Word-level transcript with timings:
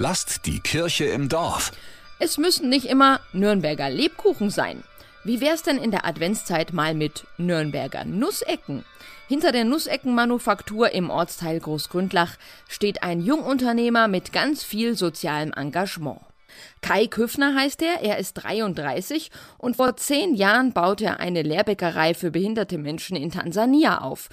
Lasst 0.00 0.46
die 0.46 0.60
Kirche 0.60 1.06
im 1.06 1.28
Dorf. 1.28 1.72
Es 2.20 2.38
müssen 2.38 2.68
nicht 2.68 2.86
immer 2.86 3.18
Nürnberger 3.32 3.90
Lebkuchen 3.90 4.48
sein. 4.48 4.84
Wie 5.24 5.40
wär's 5.40 5.64
denn 5.64 5.76
in 5.76 5.90
der 5.90 6.06
Adventszeit 6.06 6.72
mal 6.72 6.94
mit 6.94 7.26
Nürnberger 7.36 8.04
Nussecken? 8.04 8.84
Hinter 9.26 9.50
der 9.50 9.64
Nusseckenmanufaktur 9.64 10.92
im 10.92 11.10
Ortsteil 11.10 11.58
Großgründlach 11.58 12.36
steht 12.68 13.02
ein 13.02 13.20
Jungunternehmer 13.20 14.06
mit 14.06 14.32
ganz 14.32 14.62
viel 14.62 14.96
sozialem 14.96 15.52
Engagement. 15.52 16.20
Kai 16.80 17.06
Küffner 17.06 17.54
heißt 17.54 17.82
er, 17.82 18.02
er 18.02 18.18
ist 18.18 18.34
33 18.34 19.30
und 19.58 19.76
vor 19.76 19.96
zehn 19.96 20.34
Jahren 20.34 20.72
baut 20.72 21.00
er 21.00 21.20
eine 21.20 21.42
Lehrbäckerei 21.42 22.14
für 22.14 22.30
behinderte 22.30 22.78
Menschen 22.78 23.16
in 23.16 23.30
Tansania 23.30 23.98
auf. 24.02 24.28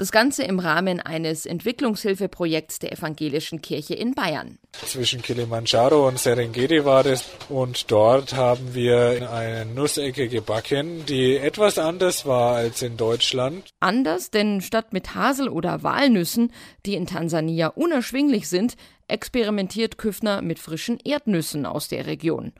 Das 0.00 0.12
Ganze 0.12 0.44
im 0.44 0.60
Rahmen 0.60 0.98
eines 0.98 1.44
Entwicklungshilfeprojekts 1.44 2.78
der 2.78 2.90
Evangelischen 2.90 3.60
Kirche 3.60 3.92
in 3.92 4.14
Bayern. 4.14 4.58
Zwischen 4.72 5.20
Kilimanjaro 5.20 6.08
und 6.08 6.18
Serengeti 6.18 6.86
war 6.86 7.02
das 7.02 7.26
und 7.50 7.90
dort 7.90 8.32
haben 8.32 8.74
wir 8.74 9.28
eine 9.30 9.66
Nussecke 9.66 10.28
gebacken, 10.28 11.04
die 11.04 11.36
etwas 11.36 11.76
anders 11.76 12.24
war 12.24 12.56
als 12.56 12.80
in 12.80 12.96
Deutschland. 12.96 13.68
Anders, 13.80 14.30
denn 14.30 14.62
statt 14.62 14.94
mit 14.94 15.14
Hasel- 15.14 15.50
oder 15.50 15.82
Walnüssen, 15.82 16.50
die 16.86 16.94
in 16.94 17.04
Tansania 17.04 17.66
unerschwinglich 17.66 18.48
sind, 18.48 18.76
experimentiert 19.10 19.98
Küffner 19.98 20.42
mit 20.42 20.58
frischen 20.58 20.98
Erdnüssen 21.04 21.66
aus 21.66 21.88
der 21.88 22.06
Region. 22.06 22.52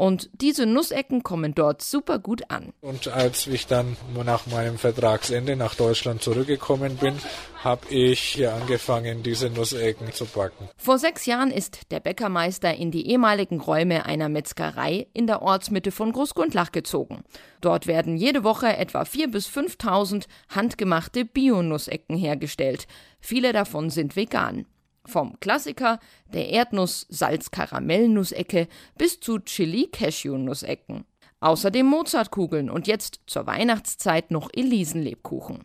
Und 0.00 0.30
diese 0.32 0.64
Nussecken 0.64 1.24
kommen 1.24 1.56
dort 1.56 1.82
super 1.82 2.20
gut 2.20 2.52
an. 2.52 2.72
Und 2.82 3.08
als 3.08 3.48
ich 3.48 3.66
dann 3.66 3.96
nach 4.24 4.46
meinem 4.46 4.78
Vertragsende 4.78 5.56
nach 5.56 5.74
Deutschland 5.74 6.22
zurückgekommen 6.22 6.96
bin, 6.98 7.16
habe 7.64 7.92
ich 7.92 8.20
hier 8.20 8.54
angefangen, 8.54 9.24
diese 9.24 9.50
Nussecken 9.50 10.12
zu 10.12 10.24
backen. 10.26 10.68
Vor 10.76 10.98
sechs 10.98 11.26
Jahren 11.26 11.50
ist 11.50 11.90
der 11.90 11.98
Bäckermeister 11.98 12.72
in 12.76 12.92
die 12.92 13.08
ehemaligen 13.08 13.60
Räume 13.60 14.06
einer 14.06 14.28
Metzgerei 14.28 15.08
in 15.14 15.26
der 15.26 15.42
Ortsmitte 15.42 15.90
von 15.90 16.12
Großgrundlach 16.12 16.70
gezogen. 16.70 17.24
Dort 17.60 17.88
werden 17.88 18.16
jede 18.16 18.44
Woche 18.44 18.76
etwa 18.76 19.02
4.000 19.02 19.30
bis 19.32 19.48
5.000 19.48 20.26
handgemachte 20.48 21.24
Bio-Nussecken 21.24 22.16
hergestellt. 22.16 22.86
Viele 23.18 23.52
davon 23.52 23.90
sind 23.90 24.14
vegan. 24.14 24.64
Vom 25.04 25.38
Klassiker 25.40 25.98
der 26.32 26.48
Erdnuss-Salz-Karamell-Nusecke 26.50 28.68
bis 28.96 29.20
zu 29.20 29.38
Chili-Cashew-Nussecken. 29.38 31.04
Außerdem 31.40 31.86
Mozartkugeln 31.86 32.68
und 32.68 32.86
jetzt 32.86 33.20
zur 33.26 33.46
Weihnachtszeit 33.46 34.30
noch 34.30 34.50
Elisenlebkuchen. 34.52 35.64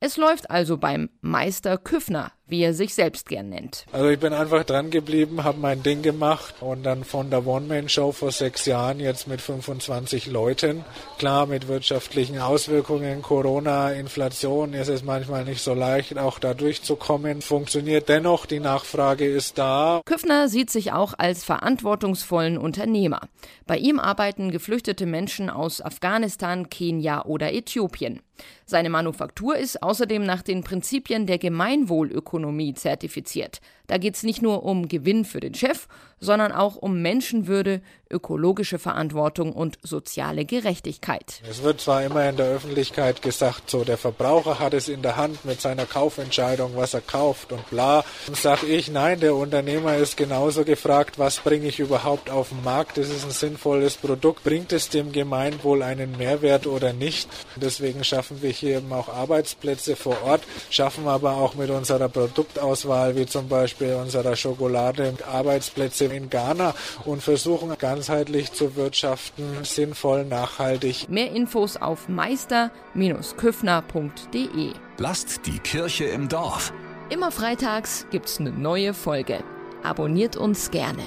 Es 0.00 0.18
läuft 0.18 0.50
also 0.50 0.76
beim 0.76 1.08
Meister 1.22 1.78
Küffner, 1.78 2.32
wie 2.46 2.62
er 2.62 2.74
sich 2.74 2.94
selbst 2.94 3.28
gern 3.28 3.48
nennt. 3.48 3.86
Also 3.92 4.08
ich 4.08 4.18
bin 4.18 4.32
einfach 4.32 4.64
dran 4.64 4.90
geblieben, 4.90 5.44
habe 5.44 5.58
mein 5.58 5.82
Ding 5.82 6.02
gemacht 6.02 6.56
und 6.60 6.82
dann 6.82 7.04
von 7.04 7.30
der 7.30 7.46
One-Man-Show 7.46 8.12
vor 8.12 8.32
sechs 8.32 8.66
Jahren 8.66 9.00
jetzt 9.00 9.26
mit 9.26 9.40
25 9.40 10.26
Leuten. 10.26 10.84
Klar, 11.18 11.46
mit 11.46 11.68
wirtschaftlichen 11.68 12.38
Auswirkungen, 12.38 13.22
Corona, 13.22 13.92
Inflation 13.92 14.74
ist 14.74 14.88
es 14.88 15.02
manchmal 15.02 15.44
nicht 15.44 15.62
so 15.62 15.72
leicht, 15.72 16.18
auch 16.18 16.38
da 16.38 16.52
durchzukommen. 16.52 17.40
Funktioniert 17.40 18.08
dennoch, 18.08 18.44
die 18.44 18.60
Nachfrage 18.60 19.26
ist 19.26 19.56
da. 19.58 20.02
Küffner 20.04 20.48
sieht 20.48 20.70
sich 20.70 20.92
auch 20.92 21.14
als 21.16 21.44
verantwortungsvollen 21.44 22.58
Unternehmer. 22.58 23.22
Bei 23.66 23.78
ihm 23.78 23.98
arbeiten 23.98 24.50
geflüchtete 24.50 25.06
Menschen 25.06 25.48
aus 25.48 25.80
Afghanistan, 25.80 26.68
Kenia 26.68 27.24
oder 27.24 27.54
Äthiopien. 27.54 28.20
Seine 28.66 28.90
Manufaktur 28.90 29.56
ist 29.56 29.82
außerdem 29.82 30.24
nach 30.24 30.42
den 30.42 30.62
Prinzipien 30.64 31.26
der 31.26 31.38
Gemeinwohlökonomie 31.38 32.74
zertifiziert. 32.74 33.60
Da 33.86 33.98
geht 33.98 34.14
es 34.14 34.22
nicht 34.22 34.40
nur 34.40 34.64
um 34.64 34.88
Gewinn 34.88 35.24
für 35.24 35.40
den 35.40 35.54
Chef, 35.54 35.88
sondern 36.20 36.52
auch 36.52 36.76
um 36.76 37.02
Menschenwürde, 37.02 37.82
ökologische 38.10 38.78
Verantwortung 38.78 39.52
und 39.52 39.78
soziale 39.82 40.44
Gerechtigkeit. 40.44 41.42
Es 41.48 41.62
wird 41.62 41.80
zwar 41.80 42.04
immer 42.04 42.28
in 42.28 42.36
der 42.36 42.46
Öffentlichkeit 42.46 43.22
gesagt, 43.22 43.68
so 43.68 43.82
der 43.82 43.98
Verbraucher 43.98 44.60
hat 44.60 44.72
es 44.72 44.88
in 44.88 45.02
der 45.02 45.16
Hand 45.16 45.44
mit 45.44 45.60
seiner 45.60 45.84
Kaufentscheidung, 45.84 46.72
was 46.76 46.94
er 46.94 47.00
kauft 47.00 47.52
und 47.52 47.68
bla. 47.70 48.04
Dann 48.26 48.34
sage 48.36 48.66
ich, 48.66 48.90
nein, 48.90 49.20
der 49.20 49.34
Unternehmer 49.34 49.96
ist 49.96 50.16
genauso 50.16 50.64
gefragt, 50.64 51.18
was 51.18 51.38
bringe 51.40 51.66
ich 51.66 51.80
überhaupt 51.80 52.30
auf 52.30 52.50
den 52.50 52.62
Markt? 52.62 52.98
Ist 52.98 53.24
ein 53.24 53.30
sinnvolles 53.30 53.96
Produkt. 53.96 54.44
Bringt 54.44 54.72
es 54.72 54.88
dem 54.90 55.12
Gemeinwohl 55.12 55.82
einen 55.82 56.16
Mehrwert 56.16 56.66
oder 56.66 56.92
nicht? 56.92 57.28
Deswegen 57.56 58.04
schaffen 58.04 58.42
wir 58.42 58.50
hier 58.50 58.78
eben 58.78 58.92
auch 58.92 59.08
Arbeitsplätze 59.08 59.96
vor 59.96 60.22
Ort, 60.24 60.42
schaffen 60.70 61.08
aber 61.08 61.36
auch 61.36 61.54
mit 61.54 61.70
unserer 61.70 62.08
Produktauswahl, 62.08 63.16
wie 63.16 63.26
zum 63.26 63.48
Beispiel 63.74 63.94
unserer 63.94 64.36
Schokolade, 64.36 65.14
Arbeitsplätze 65.30 66.06
in 66.06 66.30
Ghana 66.30 66.74
und 67.04 67.22
versuchen 67.22 67.76
ganzheitlich 67.78 68.50
zu 68.52 68.74
wirtschaften, 68.76 69.64
sinnvoll, 69.64 70.24
nachhaltig. 70.24 71.08
Mehr 71.08 71.32
Infos 71.32 71.76
auf 71.76 72.08
meister-küffner.de. 72.08 74.72
Lasst 74.98 75.46
die 75.46 75.58
Kirche 75.58 76.04
im 76.04 76.28
Dorf. 76.28 76.72
Immer 77.10 77.32
freitags 77.32 78.06
gibt's 78.10 78.38
eine 78.38 78.52
neue 78.52 78.94
Folge. 78.94 79.42
Abonniert 79.82 80.36
uns 80.36 80.70
gerne. 80.70 81.02